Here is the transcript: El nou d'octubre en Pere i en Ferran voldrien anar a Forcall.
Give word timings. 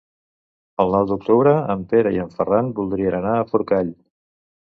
El 0.83 0.93
nou 0.95 1.03
d'octubre 1.11 1.53
en 1.73 1.83
Pere 1.91 2.15
i 2.15 2.17
en 2.25 2.33
Ferran 2.39 2.73
voldrien 2.81 3.19
anar 3.19 3.37
a 3.37 3.45
Forcall. 3.53 3.95